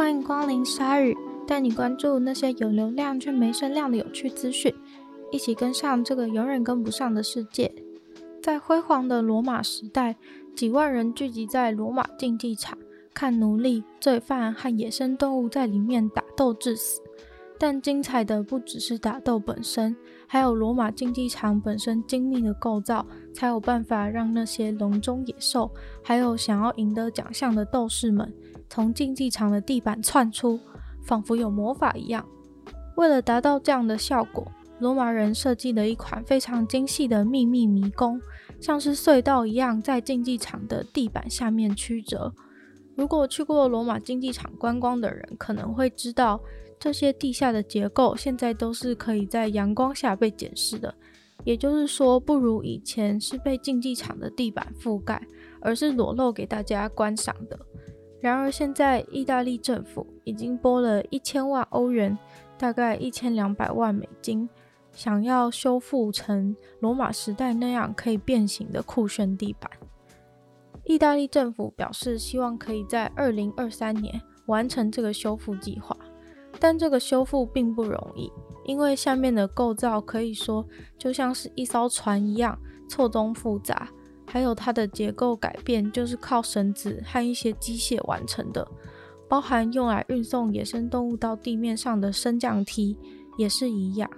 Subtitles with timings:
[0.00, 1.14] 欢迎光临鲨鱼，
[1.46, 4.74] 带你关注那些有流量却没声量的有趣资讯，
[5.30, 7.70] 一起跟上这个永远跟不上的世界。
[8.42, 10.16] 在辉煌的罗马时代，
[10.56, 12.78] 几万人聚集在罗马竞技场，
[13.12, 17.02] 看奴隶、罪犯和野生动物在里面打斗致死。
[17.58, 19.94] 但精彩的不只是打斗本身，
[20.26, 25.70] 还有罗马竞技场本身精密的构造，才有办法让那些笼中野兽，
[26.02, 28.32] 还有想要赢得奖项的斗士们，
[28.70, 30.58] 从竞技场的地板窜出，
[31.04, 32.24] 仿佛有魔法一样。
[32.96, 38.20] 为了达到这样的效果，罗马人设计了一款非常精细的秘密迷宫，
[38.60, 42.32] 像是隧道一样，在竞技场的地板下面曲折。
[42.94, 46.40] 如果去过罗马竞技场观光的人，可能会知道。
[46.78, 50.94] 这些地下的结构现在都是可以在阳光下被检视的，
[51.44, 55.22] 也就是说，不如以前是被竞技场的地板覆盖，
[55.60, 57.60] 而是裸露给大家观赏的。
[58.20, 62.18] 然而，现在意大利政府已经拨了一千万欧元，
[62.58, 64.48] 大概一千两百万美金，
[64.92, 69.70] 想要修复成罗马时代那样可以变形的酷炫地板。
[70.84, 75.96] 意大利政府表示，希望可以在二零二三年完成这个修复计划。
[76.58, 78.30] 但这个修复并不容易，
[78.64, 80.66] 因为下面的构造可以说
[80.98, 83.88] 就像是一艘船一样错综复杂，
[84.30, 88.66] 还有它的结构改变就是靠绳子和一些机械完成的，
[89.28, 92.96] 包含用来运送野生动物到地面上的升降梯
[93.36, 94.08] 也是一样。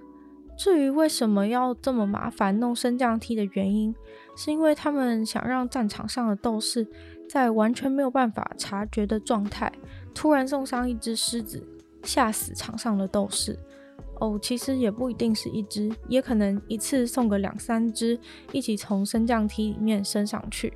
[0.58, 3.94] 至于为什么要这么麻烦弄升降梯的原因，
[4.36, 6.86] 是因为他们想让战场上的斗士
[7.28, 9.72] 在完全没有办法察觉的状态，
[10.14, 11.66] 突然送上一只狮子。
[12.04, 13.56] 吓死场上的斗士
[14.22, 18.16] 哦，其实也不一定是一只，也可能一次送个两三只，
[18.52, 20.72] 一起从升降梯里面升上去。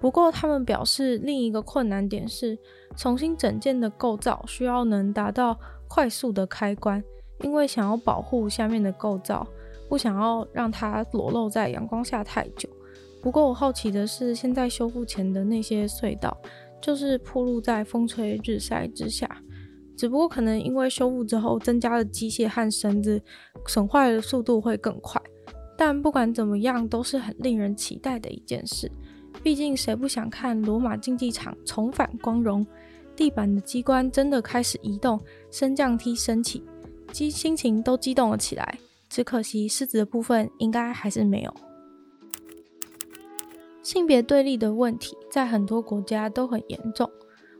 [0.00, 2.58] 不过他们表示，另一个困难点是，
[2.96, 7.00] 重新整建的构造需要能达到快速的开关，
[7.42, 9.46] 因为想要保护下面的构造，
[9.88, 12.68] 不想要让它裸露在阳光下太久。
[13.22, 16.36] 不过我好奇的是，现在修复前的那些隧道，
[16.80, 19.40] 就是暴露在风吹日晒之下。
[19.96, 23.22] 只不过可能因为修复之后增加了机械和绳子，
[23.66, 25.20] 损坏的速度会更快。
[25.76, 28.90] 但不管怎么样，都是很令人期待的一件事。
[29.42, 32.66] 毕竟谁不想看罗马竞技场重返光荣？
[33.14, 35.20] 地板的机关真的开始移动，
[35.50, 36.62] 升降梯升起，
[37.12, 38.78] 激心情都激动了起来。
[39.08, 41.54] 只可惜狮子的部分应该还是没有。
[43.82, 47.10] 性别对立的问题在很多国家都很严重。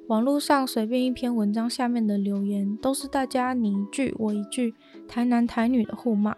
[0.08, 4.74] 网络上随便一篇文章下面的留言，都是大家你一句我一句，
[5.06, 6.36] 台男台女的互骂。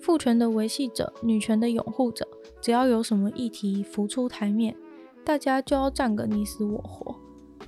[0.00, 2.26] 父权的维系者，女权的拥护者，
[2.60, 4.76] 只要有什么议题浮出台面，
[5.24, 7.16] 大家就要战个你死我活。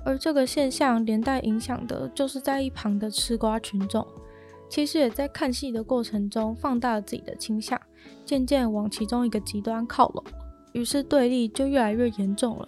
[0.05, 4.05] 而这个现象连带影响的，就是在一旁的吃瓜群众，
[4.69, 7.79] 其实也在看戏的过程中放大了自己的倾向，
[8.23, 10.23] 渐渐往其中一个极端靠拢，
[10.73, 12.67] 于是对立就越来越严重了。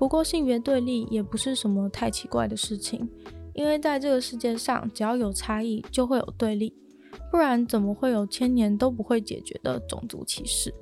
[0.00, 3.06] 不过，性别对立也不是什么太奇怪的事情，
[3.52, 6.72] 因为在这个世界上，只要有差异，就会有对立，
[7.30, 10.72] 不然怎么会有千年都不会解决的种族歧视？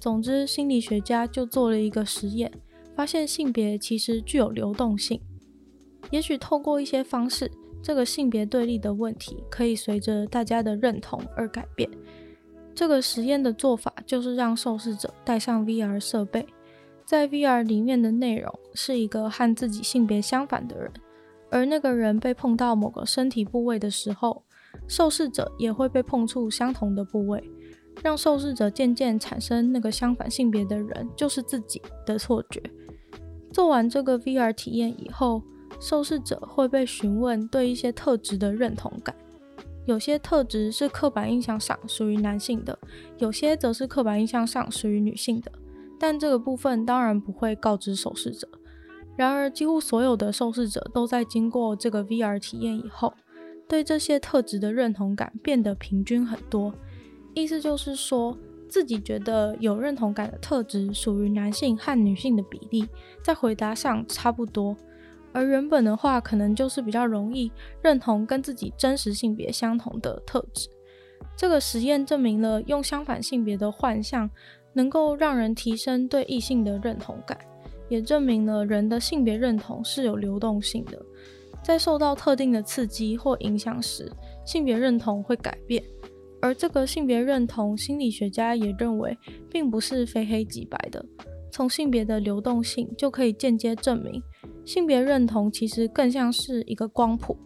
[0.00, 2.50] 总之，心理学家就做了一个实验，
[2.96, 5.20] 发现性别其实具有流动性。
[6.10, 7.48] 也许透过一些方式，
[7.80, 11.88] 这个性别对立的问题可以随着大家的认同而改变。
[12.74, 16.44] 这个实验的做法就是让受试者戴上 VR 设备。
[17.08, 20.92] 在 VR 里面的内容是一个和自己性别相反的人，
[21.50, 24.44] 而那个人被碰到某个身体部位的时候，
[24.86, 27.42] 受试者也会被碰触相同的部位，
[28.02, 32.62] 让受试者渐渐产生那个相反性别的人就是自己的错觉。
[33.54, 35.42] 做完这个 VR 体验以后，
[35.80, 39.16] 受试者会被询问对一些特质的认同感，
[39.86, 42.78] 有些特质是刻板印象上属于男性的，
[43.16, 45.50] 有些则是刻板印象上属于女性的。
[45.98, 48.48] 但这个部分当然不会告知受试者。
[49.16, 53.12] 然而，几乎所有的受试者都在经过这个 VR 体验以后，
[53.68, 56.72] 对这些特质的认同感变得平均很多。
[57.34, 62.86] 意思就是说，自己觉得有认同感的特质属于男性和女性的比例，
[63.22, 64.76] 在回答上差不多。
[65.32, 67.50] 而原本的话，可能就是比较容易
[67.82, 70.68] 认同跟自己真实性别相同的特质。
[71.36, 74.30] 这个实验证明了，用相反性别的幻象。
[74.78, 77.36] 能够让人提升对异性的认同感，
[77.88, 81.04] 也证明了人的性别认同是有流动性的。
[81.64, 84.08] 在受到特定的刺激或影响时，
[84.46, 85.82] 性别认同会改变。
[86.40, 89.18] 而这个性别认同，心理学家也认为，
[89.50, 91.04] 并不是非黑即白的。
[91.50, 94.22] 从性别的流动性就可以间接证明，
[94.64, 97.36] 性别认同其实更像是一个光谱，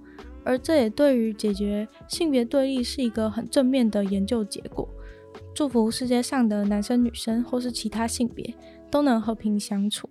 [0.45, 4.87] 而这也对于解决性别对立是一个很正面的研究结果。
[5.55, 8.55] 祝福世界上的男生、女生或是其他性别
[8.91, 10.09] 都能和平相处。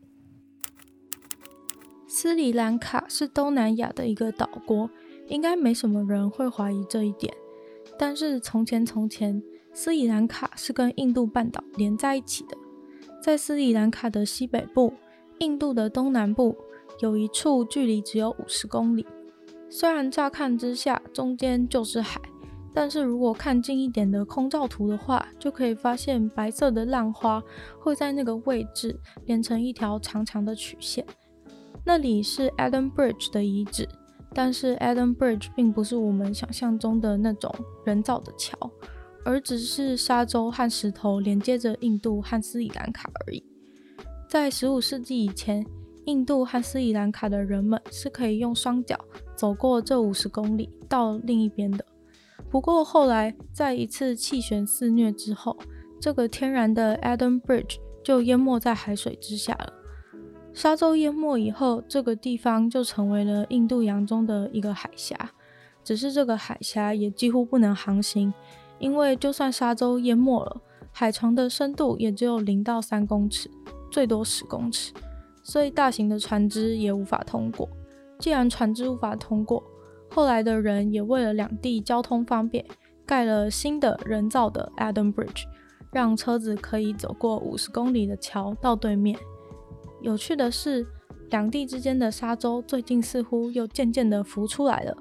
[2.07, 4.89] 斯里兰卡是东南亚的一个岛国，
[5.27, 7.33] 应该没什么人会怀疑这一点。
[7.97, 9.41] 但是从前从前，
[9.73, 12.57] 斯里兰卡是跟印度半岛连在一起的。
[13.23, 14.93] 在斯里兰卡的西北部，
[15.39, 16.57] 印度的东南部
[16.99, 19.05] 有一处距离只有五十公里。
[19.69, 22.19] 虽然乍看之下中间就是海，
[22.73, 27.43] 但是如果看近一点的空照图的话，就可以发现白色的浪花
[27.79, 31.05] 会在那个位置连成一条长长的曲线。
[31.83, 33.87] 那里是 Adam Bridge 的遗址，
[34.33, 37.53] 但是 Adam Bridge 并不是我们想象中的那种
[37.85, 38.55] 人造的桥，
[39.25, 43.43] 而只是沙洲和石头连接着印度和斯里兰卡而已。
[44.29, 45.65] 在十五世纪以前，
[46.05, 48.97] 印度和斯里兰卡的人们是可以用双脚
[49.35, 51.83] 走过这五十公里到另一边的。
[52.51, 55.57] 不过后来，在一次气旋肆虐之后，
[56.01, 59.71] 这个天然的 Adam Bridge 就淹没在海水之下了。
[60.53, 65.31] 沙洲淹没以后，这个地方就成为了印度洋中的一个海峡。
[65.81, 68.33] 只是这个海峡也几乎不能航行，
[68.79, 70.61] 因为就算沙洲淹没了，
[70.91, 73.49] 海床的深度也只有零到三公尺，
[73.89, 74.91] 最多十公尺，
[75.41, 77.69] 所以大型的船只也无法通过。
[78.19, 79.63] 既然船只无法通过，
[80.13, 82.65] 后来的人也为了两地交通方便，
[83.05, 85.43] 盖了新的人造的 Adam Bridge，
[85.93, 89.17] 让车子可以走过五十公里的桥到对面。
[90.01, 90.85] 有趣的是，
[91.29, 94.97] 两地之间的沙洲最近似乎又渐渐地浮出来了。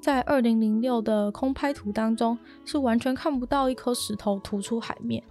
[0.00, 5.22] 在二零零六的空拍图当中，是完全看不到一颗石头突出海面，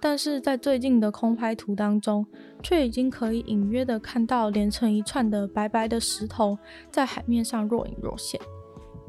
[0.00, 2.26] 但是在最近的空拍图当中，
[2.62, 6.56] 却已经可以隐约地看到连成一串的白白的石头
[6.90, 8.40] 在海面上若隐若现。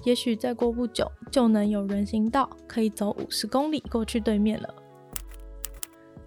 [0.04, 4.74] 也许再过不久，就能有人行道可以走五十公里过去对面了。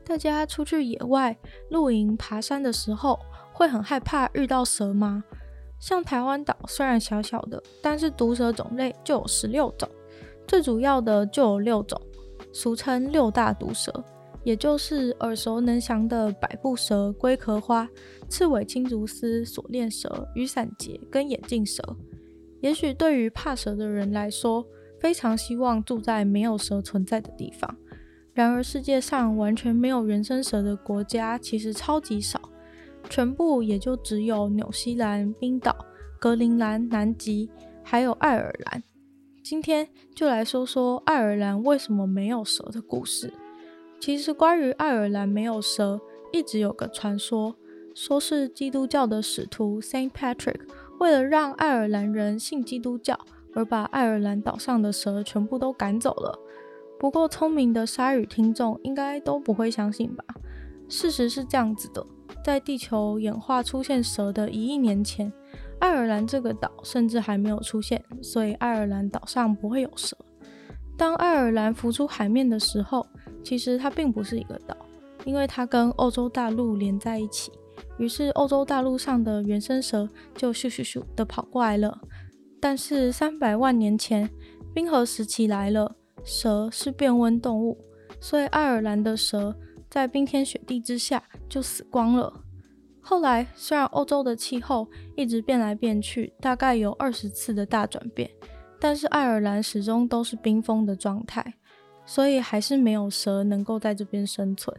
[0.05, 1.37] 大家出去野外
[1.71, 3.19] 露营、爬山的时候，
[3.53, 5.25] 会很害怕遇到蛇吗？
[5.79, 9.89] 像台湾岛虽然小小的，但是毒蛇种类就有十六种，
[10.47, 12.01] 最主要的就有六种，
[12.53, 13.93] 俗称六大毒蛇，
[14.43, 17.87] 也就是耳熟能详的百步蛇、龟壳花、
[18.29, 21.83] 刺尾青竹丝、锁链蛇、雨伞节跟眼镜蛇。
[22.61, 24.67] 也许对于怕蛇的人来说，
[24.99, 27.77] 非常希望住在没有蛇存在的地方。
[28.33, 32.41] 然而，世界上完全没有原生蛇的国家其实超级少，
[33.09, 35.75] 全部也就只有纽西兰、冰岛、
[36.19, 37.49] 格陵兰、南极，
[37.83, 38.83] 还有爱尔兰。
[39.43, 43.33] 今天就来说说爱尔兰为什么没有蛇的故事。
[43.99, 46.01] 其实，关于爱尔兰没有蛇，
[46.33, 47.57] 一直有个传说，
[47.95, 50.61] 说是基督教的使徒 Saint Patrick
[50.99, 53.19] 为了让爱尔兰人信基督教，
[53.55, 56.39] 而把爱尔兰岛上的蛇全部都赶走了。
[56.99, 60.25] 不过，聪明的鲨鱼听众应该都不会相信吧？
[60.89, 62.07] 事实是这样子的，
[62.45, 65.31] 在地球演化出现蛇的一亿年前，
[65.79, 70.17] 爱尔兰这个岛甚至还没有出现，所以爱尔兰岛上不会有蛇。
[70.97, 73.07] 当爱尔兰浮出海面的时候，
[73.43, 74.75] 其实它并不是一个岛，
[75.27, 77.53] 因为它跟欧洲大陆连在一起，
[77.99, 82.01] 于是欧洲大陆上的原生蛇就咻咻咻的跑过来了。
[82.61, 84.29] 但是三百万年前，
[84.75, 85.97] 冰河时期来了。
[86.25, 87.79] 蛇是变温动物，
[88.19, 89.55] 所以爱尔兰的蛇
[89.89, 92.43] 在冰天雪地之下就死光了。
[93.01, 98.29] 后来，虽然欧洲的气候一直变来变去，大概有二十次的大转变，
[98.81, 101.55] 但是爱尔兰始终都是冰封的状态，
[102.05, 104.77] 所以还是没有蛇能够在这边生存。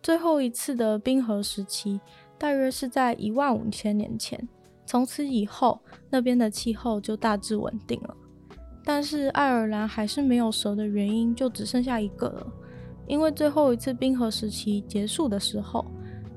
[0.00, 2.00] 最后一次的冰河时期
[2.38, 4.48] 大约是在一万五千年前，
[4.84, 8.16] 从此以后那边的气候就大致稳定了。
[8.84, 12.46] 但是爱尔兰还是没有蛇的原因就只剩下一个了，
[13.06, 15.84] 因为最后一次冰河时期结束的时候，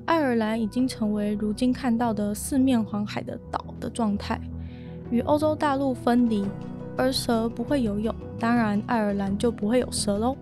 [0.06, 4.40] 爱尔兰已经成为如今看到的四面环海的岛的状态，
[5.10, 6.44] 与欧洲大陆分离，
[6.96, 10.36] 而蛇不会游泳，当然爱尔兰就不会有蛇喽。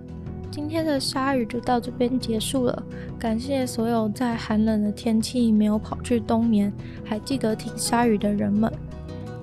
[0.50, 2.82] 今天的鲨鱼就到这边结束了，
[3.18, 6.72] 感谢所有在寒冷的天气没有跑去冬眠，
[7.04, 8.72] 还记得听鲨鱼的人们。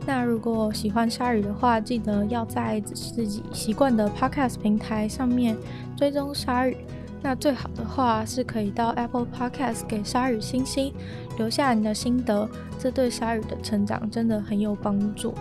[0.06, 5.56] 那如果喜欢鲨鱼的话，记得要在自己习惯的 Podcast 平台上面
[5.96, 6.78] 追踪鲨鱼。
[7.24, 10.94] 那最好的话是可以到 Apple Podcast 给鲨鱼星星，
[11.38, 12.48] 留下你的心得，
[12.78, 15.34] 这对鲨鱼的成长真的很有帮助。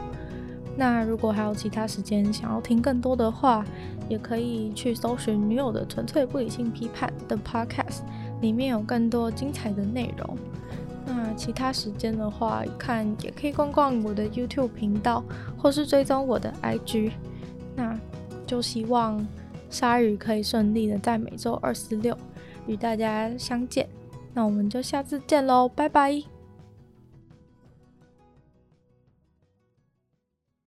[0.77, 3.65] 那如果还有其他时间想要听更多的话，
[4.09, 8.01] 也可以去搜寻女友的纯粹不理性批判的 Podcast，
[8.41, 10.37] 里面有更多精彩的内容。
[11.07, 15.23] 那其他时间的话，看也可以逛逛我的 YouTube 频道，
[15.57, 17.13] 或是追踪我的 IG。
[17.77, 17.99] 那
[18.47, 19.25] 就希望
[19.71, 22.17] 鲨鱼可以顺利的在每周二、四、六
[22.67, 23.89] 与大家相见。
[24.33, 26.34] 那我们就下次见喽，拜拜。